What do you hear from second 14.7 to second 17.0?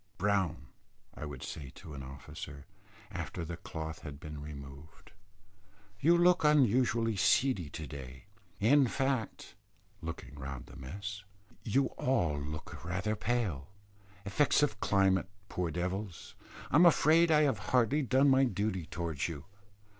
climate, poor devils. I am